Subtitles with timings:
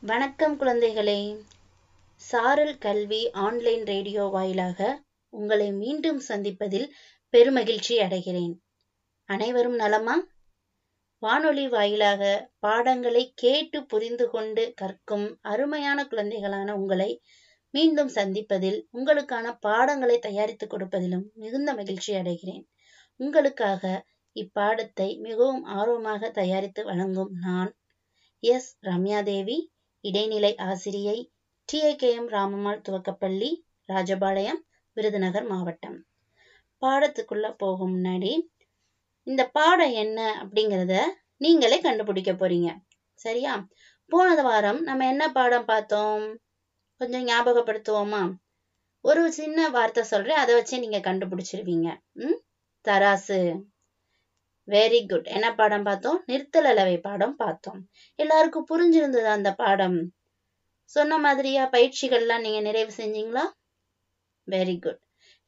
[0.00, 1.38] வணக்கம் குழந்தைகளே.
[2.14, 6.90] சாரல் கல்வி ஆன்லைன் ரேடியோ வாயிலாக உங்களை மீண்டும் சந்திப்பதில்
[7.32, 8.54] பெருமகிழ்ச்சி அடைகிறேன்.
[9.24, 10.24] அனைவரும் நலமா?
[11.18, 17.22] வானொலி வாயிலாக பாடங்களை கேட்டு புரிந்து கொண்டு கற்கும் அருமையான குழந்தைகளான உங்களை
[17.70, 22.64] மீண்டும் சந்திப்பதில் உங்களுக்கான பாடங்களை தயாரித்து கொடுப்பதிலும் மிகுந்த மகிழ்ச்சி அடைகிறேன்.
[23.16, 24.06] உங்களுக்காக
[24.36, 27.74] இப்பாடத்தை மிகவும் ஆர்வமாக தயாரித்து வழங்கும் நான்
[28.38, 28.78] எஸ்.
[28.82, 31.16] ரம்யாதேவி இடைநிலை ஆசிரியை
[31.64, 31.82] டி.
[31.82, 31.94] ஏ.
[31.94, 32.18] கே.
[32.18, 33.50] ராமம்மாள் துவக்கப்பள்ளி
[33.88, 34.60] ராஜபாளையம்
[34.96, 35.96] விருதுநகர் மாவட்டம்.
[36.82, 38.32] பாடத்துக்குள்ள போகும் முன்னாடி
[39.26, 40.94] இந்த பாடம் என்ன அப்படிங்கிறத
[41.36, 42.68] நீங்களே கண்டுபிடிக்க போறீங்க.
[43.14, 43.54] சரியா?
[44.12, 46.24] போனது வாரம் நம்ம என்ன பாடம் பார்த்தோம்?
[47.00, 48.22] கொஞ்சம் ஞாபகப்படுத்துவோமா?
[49.04, 51.88] ஒரு சின்ன வார்த்தை சொல்றேன் அதை வச்சு நீங்க கண்டுபிடிச்சிருவீங்க.
[52.12, 52.38] ம்?
[52.84, 53.40] தராசு.
[54.68, 56.18] வெரி குட் என்ன பாடம் பார்த்தோம்?
[56.26, 57.80] நிறுத்தல் அளவை பாடம் பார்த்தோம்.
[58.18, 59.98] எல்லாருக்கும் புரிஞ்சிருந்தது அந்த பாடம்?
[60.90, 63.44] சொன்ன மாதிரியா பயிற்சிகள்லாம் நீங்க நிறைவு செஞ்சீங்களா?
[64.48, 65.00] வெரி குட்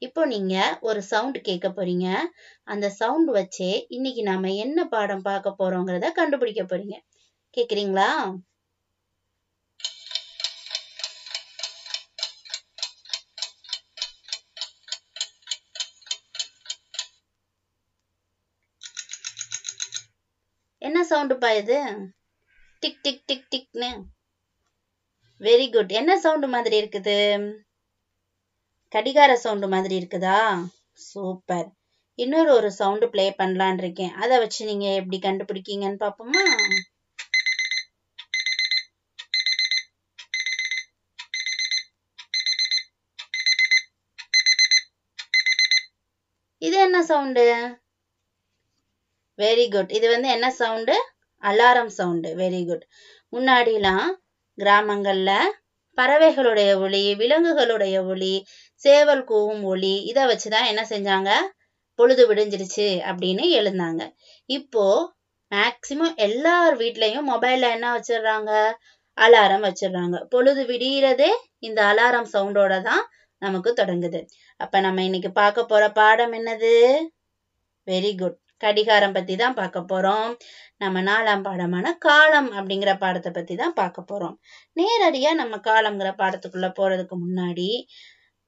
[0.03, 2.07] இப்போ நீங்க ஒரு சவுண்ட் கேட்க போறீங்க.
[2.65, 6.97] அந்த சவுண்ட் வச்சே இன்னைக்கு நாம என்ன பாடம் பார்க்க போறோங்கிறத கண்டுபிடிக்க போறீங்க.
[7.57, 8.11] கேக்குறீங்களா
[20.83, 21.78] என்ன சவுண்டுப்பா இது.
[22.83, 23.91] டிக் டிக் டிக் டிக்னு.
[25.47, 27.16] வெரி குட் என்ன சவுண்டு மாதிரி இருக்குது?
[28.94, 30.38] கடிகார சவுண்டு மாதிரி இருக்குதா?
[31.08, 31.69] சூப்பர்
[32.19, 34.14] இன்னொரு ஒரு சவுண்டு ப்ளே பண்ணலான் இருக்கேன்.
[34.22, 36.44] அதை வச்சு நீங்க எப்படி கண்டுபிடிக்கீங்கன்னு பாப்போமா?
[46.58, 47.44] இது என்ன சவுண்டு?
[49.41, 50.97] வெரி குட் இது வந்து என்ன sound
[51.43, 52.85] alarm sound very good
[53.33, 54.09] முன்னாடிலாம்
[54.59, 55.31] கிராமங்கள்ல
[55.99, 58.35] பறவைகளுடைய ஒளி விலங்குகளுடைய ஒளி
[58.83, 61.31] சேவல் கூவும் ஒளி இதை வச்சுதான் என்ன செஞ்சாங்க?
[61.99, 64.03] பொழுது விடிஞ்சிருச்சு அப்படின்னு எழுந்தாங்க.
[64.49, 64.84] இப்போ
[65.53, 68.53] மேக்சிமம் எல்லார் வீட்லயும் மொபைல்ல என்ன வச்சிடுறாங்க?
[69.19, 70.17] அலாரம் வச்சிடுறாங்க.
[70.29, 73.03] பொழுது விடியறதே இந்த அலாரம் சவுண்டோட தான்
[73.43, 74.21] நமக்கு தொடங்குது.
[74.61, 76.73] அப்ப நம்ம இன்னைக்கு பார்க்க போற பாடம் என்னது?
[77.87, 80.28] வெரி குட் கடிகாரம் பத்தி தான் பார்க்க போறோம்.
[80.76, 84.37] நம்ம நாலாம் பாடமான காலம் அப்படிங்கிற பாடத்தை பத்தி தான் பார்க்க போறோம்.
[84.76, 87.70] நேரடியா நம்ம காலம்ங்கிற பாடத்துக்குள்ள போறதுக்கு முன்னாடி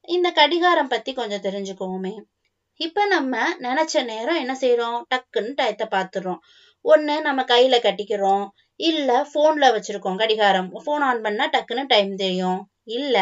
[0.09, 2.15] இந்த கடிகாரம் பத்தி கொஞ்சம் தெரிஞ்சுக்கோமே
[2.81, 6.41] இப்ப நம்ம நினைச்ச நேரம் என்ன செய்யறோம் டக்குன்னு டயத்தை பாத்துறோம்.
[6.85, 8.45] ஒண்ணு நம்ம கையில கட்டிக்கிறோம்.
[8.81, 10.71] இல்ல போன்ல வச்சிருக்கோம் கடிகாரம்.
[10.87, 12.61] போன் ஆன் பண்ணா டக்குன்னு டைம் தெரியும்.
[12.99, 13.17] இல்ல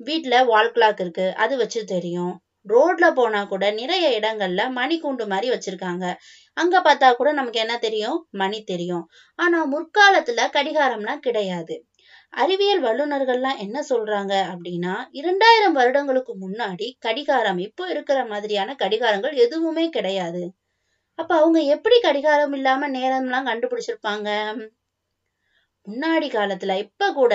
[0.00, 1.26] வீட்டுல வால் கிளாக் இருக்கு.
[1.34, 2.34] அது வச்சு தெரியும்.
[2.66, 6.04] ரோட்ல போனா கூட நிறைய இடங்கள்ல மணிக்கூண்டு மாதிரி வச்சிருக்காங்க.
[6.56, 8.18] அங்க பார்த்தா கூட நமக்கு என்ன தெரியும்?
[8.34, 9.04] மணி தெரியும்.
[9.38, 11.76] ஆனா முற்காலத்துல கடிகாரம்லாம் கிடையாது.
[12.32, 20.42] அறிவியல் வல்லுநர்கள்லாம் என்ன சொல்றாங்க அப்படின்னா இரண்டாயிரம் வருடங்களுக்கு முன்னாடி கடிகாரம் இப்போ இருக்கிற மாதிரியான கடிகாரங்கள் எதுவுமே கிடையாது.
[21.18, 24.28] அப்ப அவங்க எப்படி கடிகாரம் இல்லாம நேரம்லாம் கண்டுபிடிச்சிருப்பாங்க?
[25.86, 27.34] முன்னாடி காலத்துல இப்ப கூட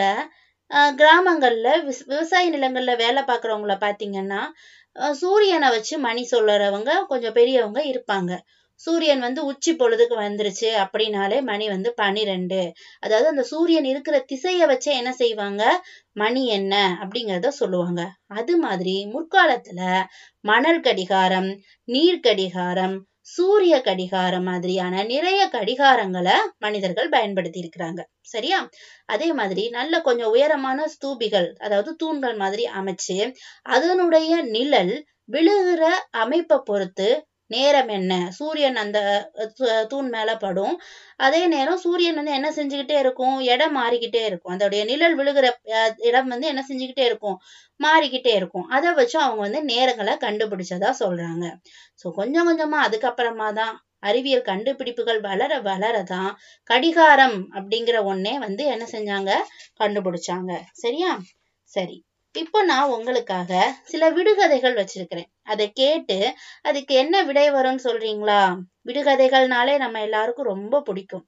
[0.97, 1.70] கிராமங்கள்ல
[2.09, 4.41] விவசாய நிலங்கள்ல வேலை பார்க்கறவங்கள பாத்தீங்கன்னா
[5.16, 8.31] சூரியனை வச்சு மணி சொல்லுறவங்க கொஞ்சம் பெரியவங்க இருப்பாங்க.
[8.81, 12.59] சூரியன் வந்து உச்சி பொழுதுக்கு வந்துருச்சு அப்படின்னாலே மணி வந்து பனிரெண்டு
[13.03, 15.63] அதாவது அந்த சூரியன் இருக்கிற திசையை வச்சு என்ன செய்வாங்க?
[16.13, 16.74] மணி என்ன?
[17.02, 18.02] அப்படிங்கிறத சொல்லுவாங்க.
[18.34, 19.81] அது மாதிரி முற்காலத்துல
[20.44, 21.50] மணல் கடிகாரம்
[21.88, 22.97] நீர் கடிகாரம்
[23.31, 28.59] சூரிய கடிகாரம் மாதிரியான நிறைய கடிகாரங்களை மனிதர்கள் பயன்படுத்தி இருக்கிறாங்க சரியா?
[29.06, 33.18] அதே மாதிரி நல்ல கொஞ்சம் உயரமான ஸ்தூபிகள் அதாவது தூண்கள் மாதிரி அமைச்சு
[33.70, 34.96] அதனுடைய நிழல்
[35.30, 35.84] விழுகிற
[36.18, 37.09] அமைப்பை பொறுத்து
[37.51, 38.13] நேரம் என்ன?
[38.31, 39.00] சூரியன் அந்த
[39.89, 40.75] தூண் மேல படும்.
[41.19, 43.38] அதே நேரம் சூரியன் வந்து என்ன செஞ்சுக்கிட்டே இருக்கும்?
[43.47, 44.53] இடம் மாறிக்கிட்டே இருக்கும்.
[44.56, 45.47] அதோடைய நிழல் விழுகிற
[46.03, 47.38] இடம் வந்து என்ன செஞ்சுக்கிட்டே இருக்கும்?
[47.79, 48.67] மாறிக்கிட்டே இருக்கும்.
[48.69, 51.45] அதை வச்சு அவங்க வந்து நேரங்களை கண்டுபிடிச்சதா சொல்றாங்க.
[52.01, 53.73] சோ கொஞ்சம் கொஞ்சமா அதுக்கப்புறமா தான்
[54.03, 56.31] அறிவியல் கண்டுபிடிப்புகள் வளர வளரதான்
[56.69, 59.31] கடிகாரம் அப்படிங்கிற ஒன்னே வந்து என்ன செஞ்சாங்க?
[59.79, 60.52] கண்டுபிடிச்சாங்க.
[60.76, 61.11] சரியா?
[61.72, 61.97] சரி.
[62.33, 65.31] இப்போ நான் உங்களுக்காக சில விடுகதைகள் வச்சிருக்கிறேன்.
[65.43, 68.59] அதை கேட்டு அதுக்கு என்ன விடை வரும்னு சொல்றீங்களா?
[68.85, 71.28] விடுகதைகள்னாலே நம்ம எல்லாருக்கும் ரொம்ப பிடிக்கும்.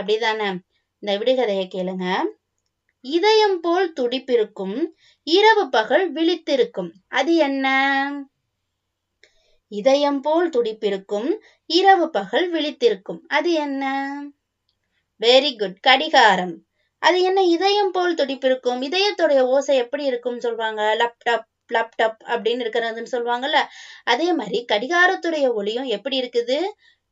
[0.00, 0.58] அப்படிதானே?
[0.98, 2.22] இந்த விடுகதையை கேளுங்க.
[3.00, 4.86] இதயம் போல் துடிப்பிருக்கும்
[5.22, 6.90] இரவு பகல் விழித்திருக்கும்.
[7.08, 7.66] அது என்ன?
[9.68, 13.20] இதயம் போல் துடிப்பிருக்கும் இரவு பகல் விழித்திருக்கும்.
[13.28, 13.84] அது என்ன?
[15.20, 16.67] வெரி குட் கடிகாரம்.
[17.02, 18.80] அது என்ன இதயம் போல் துடிப்பிருக்கும்.
[18.88, 23.58] இதயத்துடைய ஓசை எப்படி இருக்கும்னு சொல்லுவாங்க லேப்டாப் லேப்டாப் அப்படின்னு இருக்கிறதுன்னு சொல்லுவாங்கல்ல
[24.04, 26.58] அதே மாதிரி கடிகாரத்துடைய ஒளியும் எப்படி இருக்குது?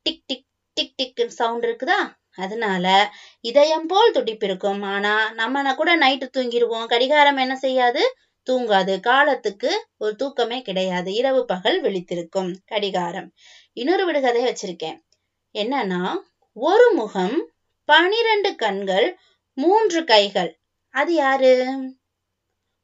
[0.06, 0.46] Tick tick
[0.76, 1.98] tick tick sound இருக்குதா?
[2.38, 2.86] அதனால
[3.44, 4.82] இதயம் போல் துடிப்பிருக்கும்.
[4.84, 8.02] ஆனா நம்ம கூட நைட்டு தூங்கிடுவோம் கடிகாரம் என்ன செய்யாது?
[8.46, 9.00] தூங்காது.
[9.00, 11.10] காலத்துக்கு ஒரு தூக்கமே கிடையாது.
[11.12, 12.50] இரவு பகல் விழித்திருக்கும்.
[12.64, 13.28] கடிகாரம்.
[13.76, 14.98] இன்னொரு விடுகதை வச்சிருக்கேன்.
[15.54, 16.02] என்னன்னா
[16.56, 17.36] ஒரு முகம்
[17.88, 19.08] பனிரெண்டு கண்கள்
[19.58, 20.50] மூன்று கைகள்.
[20.94, 21.52] அது யாரு?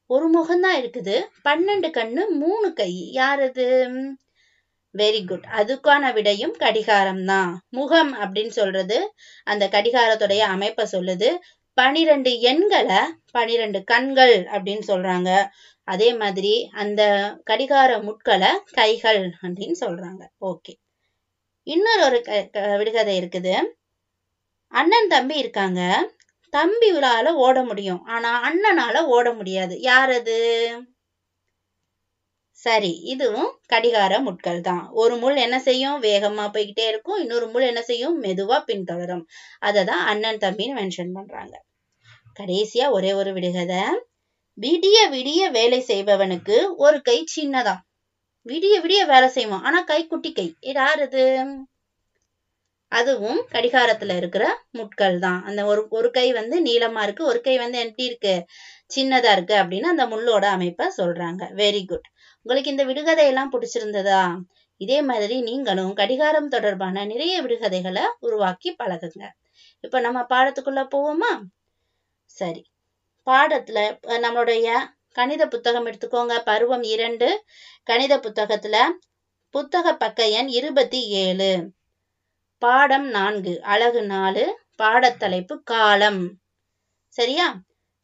[0.09, 1.15] ஒரு முகம்தான் இருக்குது.
[1.47, 2.91] பன்னெண்டு கண்ணு மூணு கை.
[3.11, 3.65] யார் அது
[4.97, 8.97] வெரி குட் அதுக்கான விடையும் கடிகாரம் தான் முகம் அப்படின்னு சொல்றது
[9.43, 11.29] அந்த கடிகாரத்துடைய அமைப்பை சொல்லுது.
[11.77, 15.29] பனிரெண்டு எண்களை பனிரெண்டு கண்கள் அப்படின்னு சொல்றாங்க.
[15.87, 16.53] அதே மாதிரி
[16.83, 17.01] அந்த
[17.43, 20.23] கடிகார முட்களை கைகள் அப்படின்னு சொல்றாங்க.
[20.49, 20.73] ஓகே
[21.67, 22.19] இன்னொரு ஒரு
[22.77, 23.55] விடுகதை இருக்குது.
[24.73, 25.81] அண்ணன் தம்பி இருக்காங்க.
[26.53, 28.03] தம்பியால ஓட முடியும்.
[28.05, 29.79] ஆனா அண்ணனால ஓட முடியாது.
[29.81, 30.35] யார் அது
[32.53, 34.89] சரி இதுவும் கடிகார முட்கள் தான்.
[34.91, 36.01] ஒரு முள் என்ன செய்யும்?
[36.01, 37.19] வேகமா போய்கிட்டே இருக்கும்.
[37.19, 38.23] இன்னொரு முள் என்ன செய்யும்?
[38.23, 39.25] மெதுவா பின்தொடரும்.
[39.59, 41.63] அதை தான் அண்ணன் தம்பின்னு மென்ஷன் பண்றாங்க.
[42.39, 43.81] கடைசியா ஒரே ஒரு விடுகதை.
[44.61, 47.75] விடிய விடிய வேலை செய்பவனுக்கு ஒரு கை சின்னதா.
[48.45, 49.63] விடிய விடிய வேலை செய்வான்.
[49.63, 50.55] ஆனா கை குட்டி கை.
[50.59, 51.23] யார் அது
[52.93, 55.39] அதுவும் கடிகாரத்துல இருக்கிற முட்கள் தான்.
[55.43, 58.33] அந்த ஒரு ஒரு கை வந்து நீளமா இருக்கு ஒரு கை வந்து எப்படி இருக்கு
[58.95, 61.43] சின்னதா இருக்கு அப்படின்னு அந்த முள்ளோட அமைப்பை சொல்றாங்க.
[61.53, 62.07] வெரி குட்
[62.45, 64.23] உங்களுக்கு இந்த விடுகதை எல்லாம் பிடிச்சிருந்ததா?
[64.81, 69.23] இதே மாதிரி நீங்களும் கடிகாரம் தொடர்பான நிறைய விடுகதைகளை உருவாக்கி பழகுங்க.
[69.83, 71.31] இப்ப நம்ம பாடத்துக்குள்ள போவோமா?
[72.37, 72.63] சரி.
[73.27, 73.79] பாடத்துல
[74.23, 74.67] நம்மளுடைய
[75.15, 76.35] கணித புத்தகம் எடுத்துக்கோங்க.
[76.45, 77.29] பருவம் இரண்டு.
[77.83, 78.77] கணித புத்தகத்துல
[79.55, 81.51] புத்தக பக்க எண் இருபத்தி ஏழு.
[82.63, 84.43] பாடம் நான்கு அழகு நாலு
[84.79, 86.21] பாடத்தலைப்பு காலம்.
[87.17, 87.47] சரியா?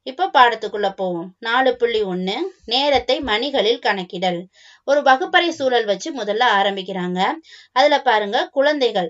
[0.07, 1.29] இப்ப பாடத்துக்குள்ள போவோம்.
[1.39, 2.35] நாலு புள்ளி ஒண்ணு
[2.65, 4.39] நேரத்தை மணிகளில் கணக்கிடல்.
[4.87, 7.19] ஒரு வகுப்பறை சூழல் வச்சு முதல்ல ஆரம்பிக்கிறாங்க.
[7.71, 9.09] அதுல பாருங்க குழந்தைகள்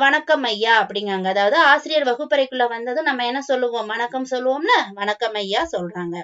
[0.00, 3.86] வணக்கம் ஐயா அப்படிங்காங்க அதாவது ஆசிரியர் வகுப்பறைக்குள்ள வந்ததும் நம்ம என்ன சொல்லுவோம்?
[3.86, 4.74] வணக்கம் சொல்லுவோம்ல?
[4.94, 6.16] வணக்கம் ஐயா சொல்றாங்க.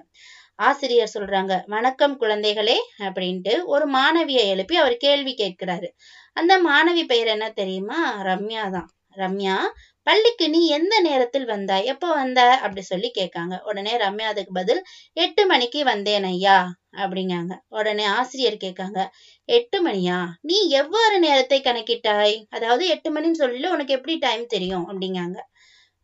[0.63, 5.89] ஆசிரியர் சொல்றாங்க வணக்கம் குழந்தைகளே அப்படின்ட்டு ஒரு மாணவியை எழுப்பி அவர் கேள்வி கேட்கிறாரு.
[6.37, 7.99] அந்த மாணவி பெயர் என்ன தெரியுமா?
[8.23, 8.89] ரம்யா தான்.
[9.17, 9.57] ரம்யா
[10.07, 11.85] பள்ளிக்கு நீ எந்த நேரத்தில் வந்தாய்?
[11.85, 12.41] எப்போ வந்த?
[12.57, 13.55] அப்படி சொல்லி கேட்காங்க.
[13.63, 14.81] உடனே ரம்யா அதுக்கு பதில்
[15.17, 16.57] எட்டு மணிக்கு வந்தேன் ஐயா
[16.97, 17.53] அப்படிங்காங்க.
[17.69, 19.01] உடனே ஆசிரியர் கேட்காங்க
[19.49, 20.19] எட்டு மணியா?
[20.41, 22.37] நீ எவ்வாறு நேரத்தை கணக்கிட்டாய்?
[22.49, 24.87] அதாவது எட்டு மணின்னு சொல்லி உனக்கு எப்படி டைம் தெரியும்?
[24.89, 25.39] அப்படிங்காங்க.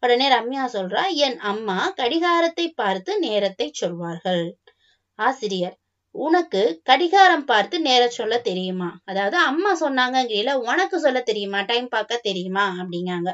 [0.03, 4.45] உடனே ரம்யா சொல்றா என் அம்மா கடிகாரத்தை பார்த்து நேரத்தை சொல்வார்கள்.
[5.19, 5.77] ஆசிரியர்
[6.19, 8.88] உனக்கு கடிகாரம் பார்த்து நேரம் சொல்ல தெரியுமா?
[9.05, 11.61] அதாவது அம்மா சொன்னாங்கங்கிறீல உனக்கு சொல்ல தெரியுமா?
[11.62, 12.65] டைம் பார்க்க தெரியுமா?
[12.79, 13.32] அப்படிங்காங்க.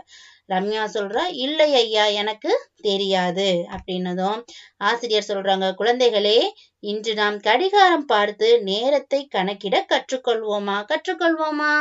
[0.48, 2.50] ரம்யா சொல்றா இல்லை ஐயா எனக்கு
[2.82, 4.40] தெரியாது அப்படின்னதும்
[4.80, 6.38] ஆசிரியர் சொல்றாங்க குழந்தைகளே
[6.82, 10.76] இன்று நாம் கடிகாரம் பார்த்து நேரத்தை கணக்கிட கற்றுக்கொள்வோமா?
[10.92, 11.72] கற்றுக்கொள்வோமா?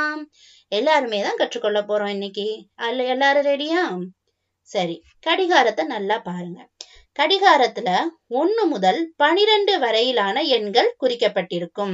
[0.72, 2.48] எல்லாருமே தான் கற்றுக்கொள்ள போறோம் இன்னைக்கு.
[2.82, 3.82] அல்ல எல்லாரும் ரெடியா
[4.70, 6.60] சரி கடிகாரத்தை நல்லா பாருங்க.
[7.20, 7.90] கடிகாரத்துல
[8.28, 11.94] ஒன்னு முதல் பனிரெண்டு வரையிலான எண்கள் குறிக்கப்பட்டிருக்கும்.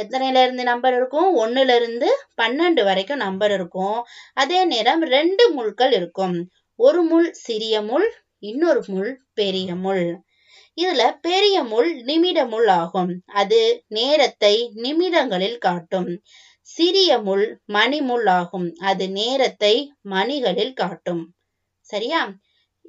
[0.00, 1.28] எத்தனையில இருந்து நம்பர் இருக்கும்?
[1.36, 2.08] ஒன்னுல இருந்து
[2.42, 3.98] பன்னெண்டு வரைக்கும் நம்பர் இருக்கும்.
[4.34, 6.36] அதே நேரம் ரெண்டு முள்கள் இருக்கும்.
[6.78, 8.08] ஒரு முள் சிறிய முள்
[8.38, 10.04] இன்னொரு முள் பெரிய முள்.
[10.80, 13.22] இதுல பெரிய முள் நிமிட முள் ஆகும்.
[13.34, 16.10] அது நேரத்தை நிமிடங்களில் காட்டும்.
[16.60, 18.74] சிறிய முள் மணிமுள் ஆகும்.
[18.80, 19.74] அது நேரத்தை
[20.08, 21.24] மணிகளில் காட்டும்.
[21.80, 22.20] சரியா?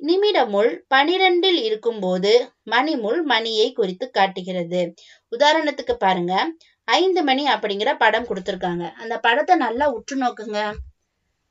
[0.08, 4.94] நிமிடமுள் பனிரெண்டில் இருக்கும்போது மணிமுள் மணியை குறித்து காட்டுகிறது.
[5.38, 6.48] உதாரணத்துக்கு பாருங்க.
[6.84, 8.92] ஐந்து மணி அப்படிங்கிற படம் கொடுத்துருக்காங்க.
[8.92, 10.74] அந்த படத்தை நல்லா உற்று நோக்குங்க.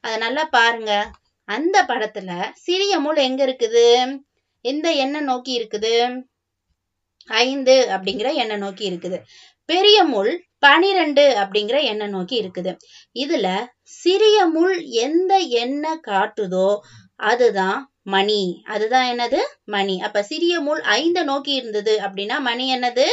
[0.00, 1.10] அத நல்லா பாருங்க.
[1.44, 4.16] அந்த படத்துல சிறிய முள் எங்க இருக்குது?
[4.60, 6.22] எந்த எண்ணெய் நோக்கி இருக்குது?
[7.26, 9.18] ஐந்து அப்படிங்கிற எண்ணெய் நோக்கி இருக்குது.
[9.64, 12.76] பெரிய முள் பனிரெண்டு அப்படிங்கிற எண்ணெய் நோக்கி இருக்குது.
[13.14, 16.78] இதுல சிறிய முள் எந்த எண்ணெய் காட்டுதோ
[17.16, 18.62] அதுதான் மணி.
[18.64, 19.40] அதுதான் என்னது?
[19.64, 20.00] மணி.
[20.00, 21.98] அப்ப சிறிய முள் ஐந்து நோக்கி இருந்தது.
[21.98, 23.06] அப்படின்னா மணி என்னது?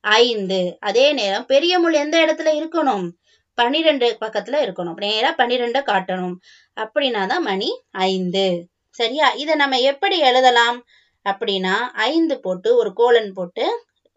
[0.00, 0.76] ஐந்து.
[0.80, 3.06] அதே நேரம் பெரிய முள் எந்த இடத்துல இருக்கணும்?
[3.54, 4.96] பன்னிரெண்டு பக்கத்துல இருக்கணும்.
[4.96, 6.36] நேரா பன்னிரெண்ட காட்டணும்.
[6.76, 8.68] அப்படின்னா தான் மணி ஐந்து.
[8.90, 9.30] சரியா?
[9.32, 10.78] இதை நம்ம எப்படி எழுதலாம்?
[11.24, 11.74] அப்படின்னா
[12.08, 13.64] ஐந்து போட்டு ஒரு கோலன் போட்டு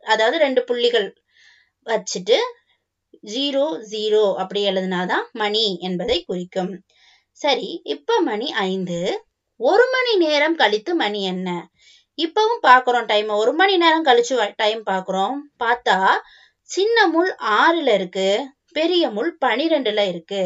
[0.06, 1.08] அதாவது ரெண்டு புள்ளிகள்
[1.86, 2.38] வச்சுட்டு
[3.24, 6.74] ஜீரோ ஜீரோ அப்படி எழுதினாதான் மணி என்பதை குறிக்கும்.
[7.32, 9.00] சரி இப்ப மணி ஐந்து.
[9.60, 11.70] ஒரு மணி நேரம் கழித்து மணி என்ன?
[12.18, 15.98] இப்பவும் பாக்குறோம் டைம் ஒரு மணி நேரம் கழிச்சு டைம் பாக்குறோம் பார்த்தா
[16.70, 18.28] சின்ன முள் ஆறுல இருக்கு.
[18.72, 20.44] பெரிய முள் பனிரெண்டுல இருக்கு.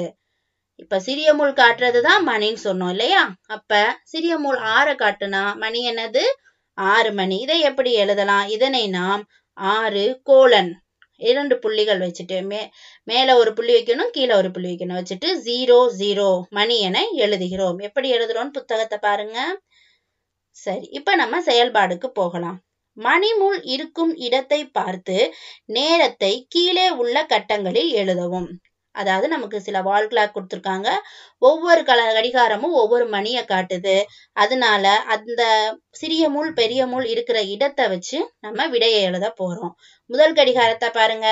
[0.75, 3.23] இப்ப சிறிய முள் காட்டுறதுதான் மணின்னு சொன்னோம் இல்லையா?
[3.47, 6.23] அப்ப சிறிய முள் ஆறை காட்டுனா மணி என்னது?
[6.77, 7.37] ஆறு மணி.
[7.39, 8.47] இதை எப்படி எழுதலாம்?
[8.47, 9.23] இதனை நாம்
[9.57, 10.71] ஆறு கோலன்
[11.21, 12.61] இரண்டு புள்ளிகள் வச்சுட்டு மே
[13.03, 14.99] மேலே ஒரு புள்ளி வைக்கணும் கீழே ஒரு புள்ளி வைக்கணும்.
[15.01, 17.79] வச்சுட்டு ஜீரோ ஜீரோ மணி என எழுதுகிறோம்.
[17.81, 19.39] எப்படி எழுதுறோம்னு புத்தகத்தை பாருங்க.
[20.57, 22.59] சரி இப்ப நம்ம செயல்பாடுக்கு போகலாம்.
[22.97, 25.17] மணிமுள் இருக்கும் இடத்தை பார்த்து
[25.65, 28.49] நேரத்தை கீழே உள்ள கட்டங்களில் எழுதவும்.
[28.95, 30.89] அதாவது நமக்கு சில வால் கிளாக் கொடுத்துருக்காங்க.
[31.41, 33.95] ஒவ்வொரு கல கடிகாரமும் ஒவ்வொரு மணியை காட்டுது.
[34.35, 35.41] அதனால அந்த
[35.91, 39.73] சிறிய முள் பெரிய முள் இருக்கிற இடத்தை வச்சு நம்ம விடையை எழுத போறோம்.
[40.09, 41.27] முதல் கடிகாரத்தை பாருங்க.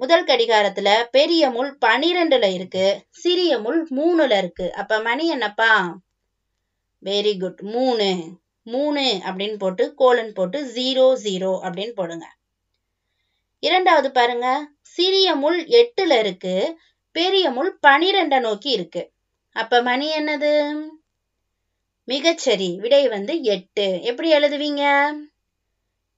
[0.00, 2.86] முதல் கடிகாரத்துல பெரிய முள் பனிரெண்டுல இருக்கு.
[3.10, 4.72] சிறிய முள் மூணுல இருக்கு.
[4.74, 5.72] அப்ப மணி என்னப்பா?
[7.02, 8.08] வெரி குட் மூணு.
[8.66, 12.26] மூணு அப்படின்னு போட்டு கோலன் போட்டு ஜீரோ ஜீரோ அப்படின்னு போடுங்க.
[13.66, 14.68] இரண்டாவது பாருங்க.
[14.80, 16.78] சிறிய முள் எட்டுல இருக்கு.
[17.12, 19.02] பெரிய முள் பனிரெண்ட நோக்கி இருக்கு.
[19.52, 20.52] அப்ப மணி என்னது?
[22.08, 22.76] மிகச்சரி.
[22.76, 24.02] விடை வந்து எட்டு.
[24.02, 25.12] எப்படி எழுதுவீங்க?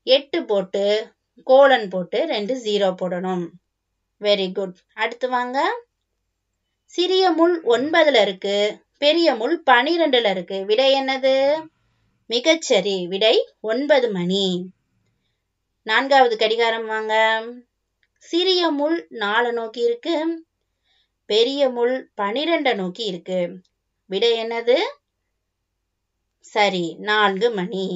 [0.02, 0.85] எட்டு போட்டு
[1.45, 3.47] கோலன் போட்டு ரெண்டு ஜீரோ போடணும்.
[4.21, 5.59] வெரி குட் அடுத்து வாங்க.
[6.87, 8.57] சிறிய முள் ஒன்பதுல இருக்கு.
[8.99, 10.64] பெரிய முள் பனிரெண்டுல இருக்கு.
[10.64, 11.67] விடை என்னது?
[12.28, 13.07] மிகச்சரி.
[13.07, 14.47] விடை ஒன்பது மணி.
[15.88, 17.14] நான்காவது கடிகாரம் வாங்க.
[18.18, 20.16] சிறிய முள் நாலு நோக்கி இருக்கு.
[21.26, 23.61] பெரிய முள் பனிரெண்ட நோக்கி இருக்கு.
[24.07, 24.76] விடை என்னது?
[26.40, 27.87] சரி நான்கு மணி.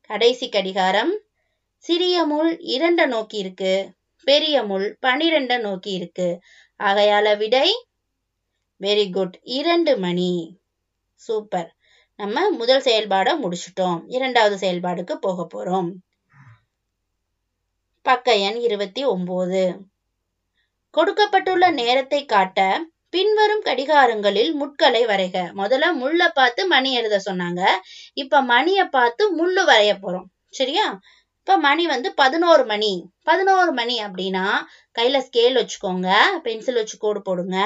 [0.00, 1.12] கடைசி கடிகாரம்.
[1.78, 3.74] சிறிய முள் இரண்ட நோக்கி இருக்கு.
[4.24, 6.40] பெரிய முள் பனிரெண்ட நோக்கி இருக்கு.
[6.78, 7.86] ஆகையால விடை?
[8.80, 10.60] வெரி குட் இரண்டு மணி.
[11.14, 11.76] சூப்பர்
[12.16, 14.02] நம்ம முதல் செயல்பாடை முடிச்சிட்டோம்.
[14.06, 15.90] இரண்டாவது செயல்பாடுக்கு போக போறோம்.
[18.06, 19.62] பக்க எண் இருபத்தி ஒன்பது
[20.90, 22.60] கொடுக்கப்பட்டுள்ள நேரத்தை காட்ட
[23.10, 25.36] பின்வரும் கடிகாரங்களில் முட்களை வரைக.
[25.56, 27.62] முதல்ல முள்ள பார்த்து மணி எழுத சொன்னாங்க.
[28.14, 30.28] இப்ப மணிய பார்த்து முள்ளு வரைய போறோம்.
[30.50, 30.86] சரியா?
[31.38, 32.92] இப்ப மணி வந்து பதினோரு மணி.
[33.22, 34.46] பதினோரு மணி அப்படின்னா
[34.98, 36.08] கையில ஸ்கேல் வச்சுக்கோங்க.
[36.42, 37.58] பென்சில் வச்சு கோடு போடுங்க.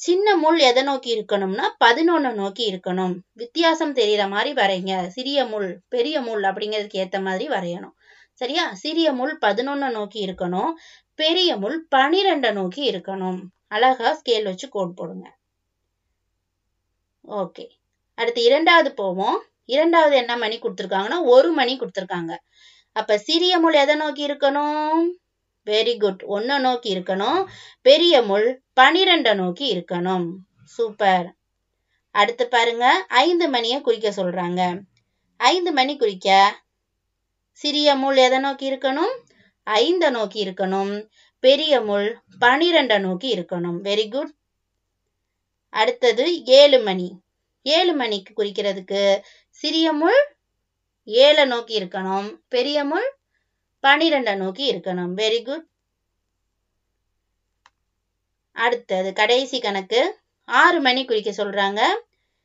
[0.00, 3.16] சின்ன முள் எதை நோக்கி இருக்கணும்னா பதினொன்னு நோக்கி இருக்கணும்.
[3.32, 5.06] வித்தியாசம் தெரியற மாதிரி வரைங்க.
[5.06, 7.96] சிறிய முள் பெரிய முள் அப்படிங்கிறதுக்கு ஏத்த மாதிரி வரையணும்.
[8.40, 8.64] சரியா?
[8.74, 10.70] சிறிய முள் பதினொன்னு நோக்கி இருக்கணும்.
[11.18, 13.40] பெரிய முள் பனிரெண்ட நோக்கி இருக்கணும்.
[13.68, 15.26] அழகா ஸ்கேல் வச்சு கோட் போடுங்க.
[17.40, 17.64] ஓகே
[18.18, 19.38] அடுத்து இரண்டாவது போவோம்.
[19.64, 22.32] இரண்டாவது என்ன மணி கொடுத்துருக்காங்கன்னா ஒரு மணி கொடுத்துருக்காங்க.
[22.96, 25.02] அப்ப சிறிய முள் எதை நோக்கி இருக்கணும்?
[25.66, 27.40] வெரி குட் ஒன்ன நோக்கி இருக்கணும்.
[27.88, 28.48] பெரிய முள்
[28.80, 30.26] பனிரெண்ட நோக்கி இருக்கணும்.
[30.76, 31.28] சூப்பர்
[32.14, 32.86] அடுத்து பாருங்க
[33.24, 34.62] ஐந்து மணியை குறிக்க சொல்றாங்க.
[35.40, 36.28] ஐந்து மணி குறிக்க
[37.60, 39.14] சிறிய முள் எதை நோக்கி இருக்கணும்?
[39.62, 40.92] ஐந்த நோக்கி இருக்கணும்.
[41.40, 42.08] பெரிய முள்
[42.40, 43.78] பனிரெண்ட நோக்கி இருக்கணும்.
[43.82, 44.30] வெரி குட்
[45.68, 47.08] அடுத்தது ஏழு மணி
[47.62, 49.02] ஏழு மணிக்கு குறிக்கிறதுக்கு
[49.50, 50.20] சிறிய முள்
[51.04, 52.28] ஏழை நோக்கி இருக்கணும்.
[52.48, 53.08] பெரிய முள்
[53.82, 55.12] பனிரெண்ட நோக்கி இருக்கணும்.
[55.16, 55.66] வெரி குட்
[58.52, 60.18] அடுத்தது கடைசி கணக்கு.
[60.44, 61.80] ஆறு மணி குறிக்க சொல்றாங்க.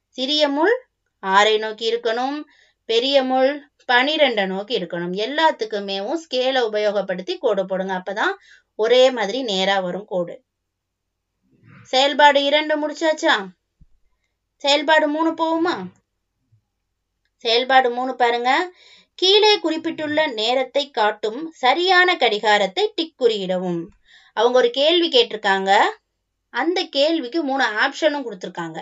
[0.10, 0.75] சிறிய முள்
[1.22, 2.43] ஆறை நோக்கி இருக்கணும்.
[2.86, 5.18] பெரிய முள் பனிரெண்டை நோக்கி இருக்கணும்.
[5.25, 7.94] எல்லாத்துக்குமே ஸ்கேலை உபயோகப்படுத்தி கோடு போடுங்க.
[7.94, 8.34] அப்பதான்
[8.75, 10.44] ஒரே மாதிரி நேரா வரும் கோடு.
[11.84, 13.48] செயல்பாடு இரண்டு முடிச்சாச்சா?
[14.56, 15.92] செயல்பாடு மூணு போகுமா?
[17.38, 18.72] செயல்பாடு மூணு பாருங்க.
[19.15, 23.86] கீழே குறிப்பிட்டுள்ள நேரத்தை காட்டும் சரியான கடிகாரத்தை டிக் குறியிடவும்.
[24.34, 25.82] அவங்க ஒரு கேள்வி கேட்டிருக்காங்க.
[26.50, 28.82] அந்த கேள்விக்கு மூணு ஆப்ஷனும் கொடுத்துருக்காங்க.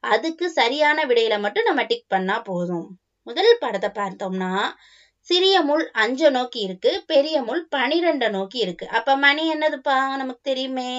[0.00, 2.98] அதுக்கு சரியான விடையில மட்டும் நம்ம டிக் பண்ணா போதும்.
[3.28, 4.52] முதல் படத்தை பார்த்தோம்னா
[5.28, 8.86] சிறிய முள் அஞ்சு நோக்கி இருக்கு பெரிய முள் பனிரெண்டை நோக்கி இருக்கு.
[8.88, 9.96] அப்ப மணி என்னதுப்பா?
[10.16, 10.92] நமக்கு தெரியுமே.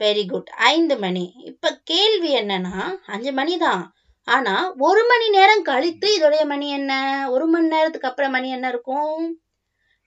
[0.00, 1.24] வெரி குட் ஐந்து மணி.
[1.44, 3.82] இப்ப கேள்வி என்னன்னா அஞ்சு மணி தான்.
[4.28, 6.92] ஆனா ஒரு மணி நேரம் கழித்து இதோடைய மணி என்ன?
[7.30, 9.20] ஒரு மணி நேரத்துக்கு அப்புறம் மணி என்ன இருக்கும்?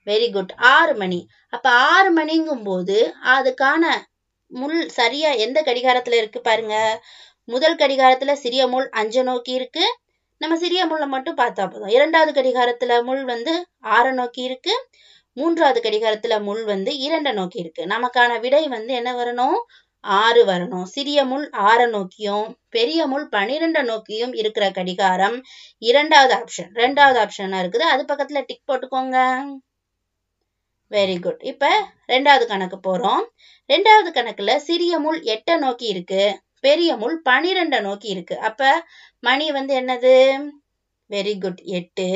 [0.08, 1.20] வெரி குட் ஆறு மணி.
[1.50, 2.98] அப்ப ஆறு மணிங்கும் போது
[3.36, 3.84] அதுக்கான
[4.52, 6.76] முள் சரியா எந்த கடிகாரத்துல இருக்கு பாருங்க.
[7.48, 9.86] முதல் கடிகாரத்துல சிறிய முள் அஞ்சு நோக்கி இருக்கு
[10.42, 11.88] நம்ம சிறிய முல்லை மட்டும் பார்த்தா போதும்.
[11.88, 14.74] இரண்டாவது கடிகாரத்துல முள் வந்து ஆற நோக்கி இருக்கு.
[15.38, 17.84] மூன்றாவது கடிகாரத்துல முள் வந்து இரண்ட நோக்கி இருக்கு.
[17.86, 19.58] நமக்கான விடை வந்து என்ன வரணும்?
[20.04, 20.84] ஆறு வரணும்.
[20.84, 25.38] சிறிய முள் ஆற நோக்கியும் பெரிய முள் பனிரெண்டை நோக்கியும் இருக்கிற கடிகாரம்
[25.78, 27.86] இரண்டாவது ஆப்ஷன் ரெண்டாவது ஆப்ஷனா இருக்குது.
[27.94, 29.18] அது பக்கத்துல டிக் போட்டுக்கோங்க.
[30.92, 31.68] வெரி குட் இப்ப
[32.08, 33.24] ரெண்டாவது கணக்கு போறோம்.
[33.70, 36.24] ரெண்டாவது கணக்குல சிறிய முள் எட்ட நோக்கி இருக்கு.
[36.64, 38.36] பெரிய முள் பனிரெண்டை நோக்கி இருக்கு.
[38.40, 38.62] அப்ப
[39.20, 40.16] மணி வந்து என்னது?
[41.10, 42.08] வெரி குட் எட்டு.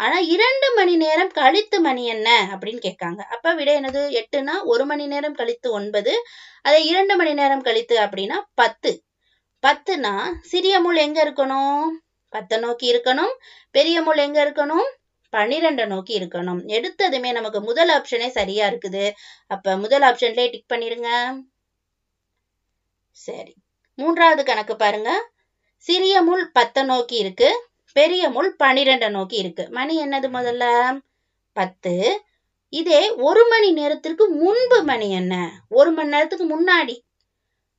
[0.00, 2.28] ஆனா இரண்டு மணி நேரம் கழித்து மணி என்ன?
[2.52, 3.20] அப்படின்னு கேட்காங்க.
[3.36, 4.02] அப்ப விட என்னது?
[4.18, 6.14] எட்டுனா ஒரு மணி நேரம் கழித்து ஒன்பது.
[6.62, 8.92] அதை இரண்டு மணி நேரம் கழித்து அப்படின்னா பத்து.
[9.62, 11.84] பத்துனா சிறிய முள் எங்க இருக்கணும்?
[12.32, 13.34] பத்தை நோக்கி இருக்கணும்.
[13.70, 14.88] பெரிய முள் எங்க இருக்கணும்?
[15.32, 16.62] பன்னிரெண்டை நோக்கி இருக்கணும்.
[16.76, 19.04] எடுத்ததுமே நமக்கு முதல் ஆப்ஷனே சரியா இருக்குது.
[19.46, 21.10] அப்ப முதல் ஆப்ஷன்லயே டிக் பண்ணிருங்க
[23.26, 23.54] சரி.
[24.00, 25.10] மூன்றாவது கணக்கு பாருங்க.
[25.78, 27.48] சிறிய முள் பத்தை நோக்கி இருக்கு.
[27.96, 29.64] பெரிய முள் பனிரெண்டை நோக்கி இருக்கு.
[29.70, 30.64] மணி என்னது முதல்ல?
[31.56, 31.94] பத்து.
[32.72, 35.34] இதே ஒரு மணி நேரத்திற்கு முன்பு மணி என்ன?
[35.68, 36.96] ஒரு மணி நேரத்துக்கு முன்னாடி.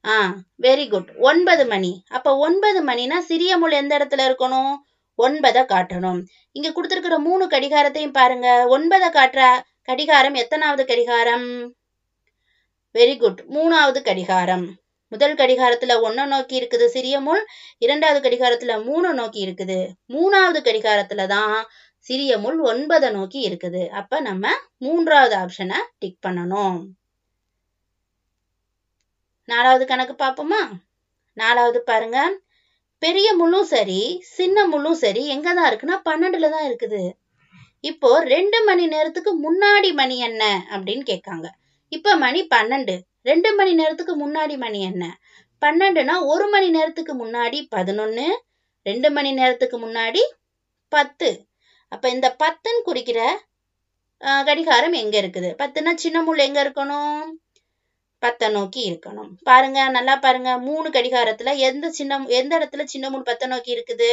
[0.06, 0.16] ஆ
[0.62, 1.92] வெரி குட் ஒன்பது மணி.
[2.08, 4.74] அப்ப ஒன்பது மணினா சிறிய முள் எந்த இடத்துல இருக்கணும்?
[5.18, 6.20] ஒன்பதை காட்டணும்.
[6.52, 8.48] இங்க கொடுத்திருக்கிற மூணு கடிகாரத்தையும் பாருங்க.
[8.70, 9.42] ஒன்பதை காட்டுற
[9.84, 11.48] கடிகாரம் எத்தனாவது கடிகாரம்?
[12.94, 14.68] வெரி குட் மூணாவது கடிகாரம்.
[15.12, 17.42] முதல் கடிகாரத்துல ஒன்ன நோக்கி இருக்குது சிறிய முள்
[17.86, 19.80] இரண்டாவது கடிகாரத்துல மூணு நோக்கி இருக்குது.
[20.16, 21.56] மூணாவது கடிகாரத்துல தான்
[22.08, 23.82] சிறிய முள் ஒன்பதை நோக்கி இருக்குது.
[24.02, 26.80] அப்ப நம்ம மூன்றாவது ஆப்ஷனை டிக் பண்ணணும்.
[29.52, 30.62] நாலாவது கணக்கு பார்ப்போமா?
[31.38, 32.20] நாலாவது பாருங்க.
[33.00, 34.02] பெரிய முள்ளும் சரி
[34.38, 37.02] சின்ன முள்ளும் சரி எங்க தான் இருக்குன்னா பன்னெண்டுல தான் இருக்குது.
[37.90, 41.48] இப்போ ரெண்டு மணி நேரத்துக்கு முன்னாடி மணி என்ன அப்படின்னு கேட்காங்க.
[41.92, 42.96] இப்ப மணி பன்னெண்டு.
[43.26, 45.04] ரெண்டு மணி நேரத்துக்கு முன்னாடி மணி என்ன?
[45.62, 48.28] பன்னெண்டுனா ஒரு மணி நேரத்துக்கு முன்னாடி பதினொன்னு
[48.86, 50.22] ரெண்டு மணி நேரத்துக்கு முன்னாடி
[50.92, 51.30] பத்து.
[51.92, 53.20] அப்ப இந்த பத்துன்னு குறிக்கிற
[54.48, 55.50] கடிகாரம் எங்க இருக்குது?
[55.62, 57.22] பத்துனா சின்ன முள் எங்க இருக்கணும்?
[58.22, 59.30] பத்தை நோக்கி இருக்கணும்.
[59.50, 60.50] பாருங்க நல்லா பாருங்க.
[60.68, 64.12] மூணு கடிகாரத்துல எந்த சின்ன எந்த இடத்துல சின்ன முள் பத்தை நோக்கி இருக்குது?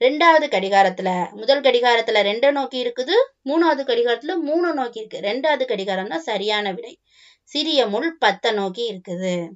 [0.00, 3.14] ரெண்டாவது கடிகாரத்துல முதல் கடிகாரத்துல ரெண்டை நோக்கி இருக்குது
[3.44, 5.18] மூணாவது கடிகாரத்துல மூணு நோக்கி இருக்கு.
[5.18, 7.00] ரெண்டாவது கடிகாரம் தான் சரியான விடை.
[7.42, 9.48] சிறிய முள் பத்தை நோக்கி இருக்குது.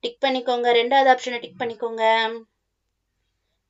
[0.00, 0.68] டிக் பண்ணிக்கோங்க.
[0.80, 2.04] ரெண்டாவது ஆப்ஷனை டிக் பண்ணிக்கோங்க.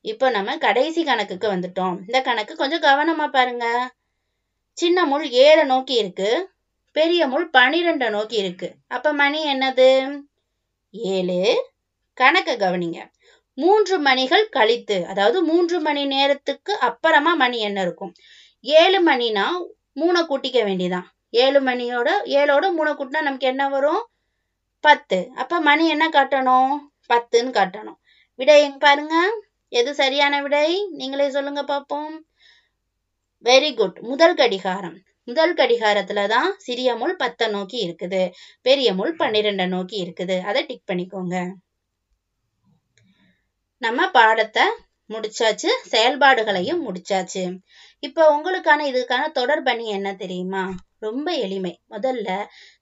[0.01, 1.99] இப்போ நம்ம கடைசி கணக்குக்கு வந்துட்டோம்.
[2.01, 3.67] இந்த கணக்கு கொஞ்சம் கவனமா பாருங்க.
[4.73, 6.51] சின்ன முள் ஏழை நோக்கி இருக்கு.
[6.93, 8.75] பெரிய முள் பனிரெண்டை நோக்கி இருக்கு.
[8.89, 10.19] அப்ப மணி என்னது?
[10.91, 11.41] ஏழு.
[12.21, 12.99] கணக்க கவனிங்க.
[13.59, 18.13] மூன்று மணிகள் கழித்து அதாவது மூன்று மணி நேரத்துக்கு அப்புறமா மணி என்ன இருக்கும்.
[18.61, 19.47] ஏழு மணினா
[19.93, 22.09] மூணை கூட்டிக்க வேண்டியதான் ஏழு மணியோட
[22.41, 24.03] ஏழோட மூணை கூட்டினா நமக்கு என்ன வரும்?
[24.85, 25.19] பத்து.
[25.35, 26.75] அப்ப மணி என்ன காட்டணும்?
[27.13, 27.99] பத்துன்னு காட்டணும்.
[28.39, 29.17] விடை எங்க பாருங்க.
[29.73, 30.69] எது சரியான விடை?
[30.91, 32.13] நீங்களே சொல்லுங்க பார்ப்போம்
[33.45, 34.97] வெரி குட் முதல் கடிகாரம்.
[35.29, 38.21] முதல் கடிகாரத்துல தான் சிறிய முள் பத்தை நோக்கி இருக்குது.
[38.63, 40.37] பெரிய முள் பன்னிரெண்டை நோக்கி இருக்குது.
[40.41, 41.37] அதை டிக் பண்ணிக்கோங்க.
[43.83, 44.65] நம்ம பாடத்தை
[45.11, 47.43] முடிச்சாச்சு செயல்பாடுகளையும் முடிச்சாச்சு.
[48.03, 50.63] இப்போ உங்களுக்கான இதுக்கான தொடர்பணி என்ன தெரியுமா?
[50.99, 51.73] ரொம்ப எளிமை.
[51.91, 52.29] முதல்ல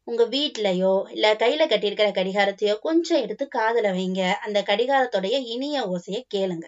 [0.05, 4.23] உங்க வீட்லயோ இல்ல கையில கட்டியிருக்கிற கடிகாரத்தையோ கொஞ்சம் எடுத்து காதல வைங்க.
[4.41, 6.67] அந்த கடிகாரத்துடைய இனிய ஓசையை கேளுங்க.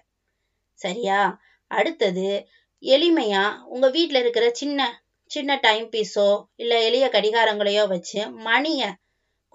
[0.79, 1.21] சரியா?
[1.71, 2.29] அடுத்தது
[2.83, 4.81] எளிமையா உங்க வீட்ல இருக்கிற சின்ன
[5.31, 8.83] சின்ன டைம் பீஸோ இல்ல எளிய கடிகாரங்களையோ வச்சு மணிய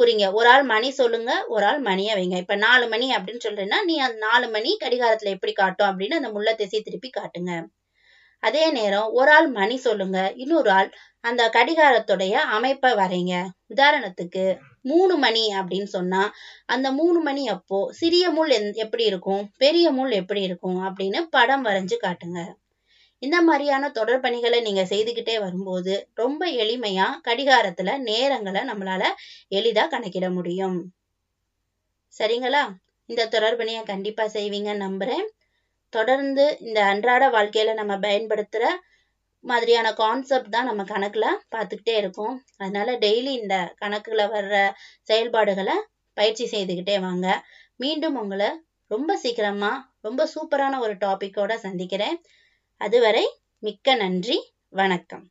[0.01, 2.37] குறிங்க ஒரு ஆள் மணி சொல்லுங்க ஒரு ஆள் மணியை வைங்க.
[2.37, 6.53] இப்ப நாலு மணி அப்படின்னு சொல்றேன்னா நீ அந்த நாலு மணி கடிகாரத்துல எப்படி காட்டும் அப்படின்னு அந்த முள்ள
[6.53, 7.53] திசை திருப்பி காட்டுங்க.
[8.43, 13.33] அதே நேரம் ஒரு ஆள் மணி சொல்லுங்க இன்னொரு ஆள் அந்த கடிகாரத்துடைய அமைப்பை வரைங்க.
[13.75, 16.21] உதாரணத்துக்கு மூணு மணி அப்படின்னு சொன்னா
[16.65, 18.53] அந்த மூணு மணி அப்போ சிறிய முள்
[18.85, 19.43] எப்படி இருக்கும்?
[19.57, 20.79] பெரிய முள் எப்படி இருக்கும்?
[20.85, 22.39] அப்படின்னு படம் வரைஞ்சு காட்டுங்க.
[23.21, 29.03] இந்த மாதிரியான தொடர் பணிகளை நீங்க செய்துக்கிட்டே வரும்போது ரொம்ப எளிமையா கடிகாரத்துல நேரங்களை நம்மளால
[29.49, 30.77] எளிதா கணக்கிட முடியும்.
[32.13, 32.63] சரிங்களா?
[33.09, 35.27] இந்த தொடர்பணியை கண்டிப்பா செய்வீங்க நம்புறேன்.
[35.93, 38.65] தொடர்ந்து இந்த அன்றாட வாழ்க்கையில நம்ம பயன்படுத்துற
[39.43, 42.35] மாதிரியான கான்செப்ட் தான் நம்ம கணக்குல பார்த்துக்கிட்டே இருக்கோம்.
[42.57, 44.55] அதனால டெய்லி இந்த கணக்குல வர்ற
[45.01, 45.75] செயல்பாடுகளை
[46.17, 47.27] பயிற்சி செய்துக்கிட்டே வாங்க.
[47.75, 48.49] மீண்டும் உங்களை
[48.87, 52.17] ரொம்ப சீக்கிரமா ரொம்ப சூப்பரான ஒரு டாபிக்கோட சந்திக்கிறேன்.
[52.81, 53.23] அதுவரை
[53.63, 54.37] மிக்க நன்றி
[54.73, 55.25] வணக்கம்.